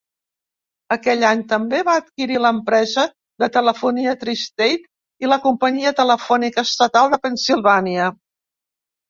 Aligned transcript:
Aquell 0.93 1.25
any 1.31 1.41
també 1.51 1.81
va 1.89 1.93
adquirir 2.01 2.39
l'empresa 2.45 3.03
de 3.43 3.49
telefonia 3.59 4.15
Tri-State 4.25 5.27
i 5.27 5.31
la 5.31 5.39
companyia 5.45 5.93
telefònica 6.01 6.67
estatal 6.71 7.15
de 7.15 7.23
Pennsylvania. 7.29 8.11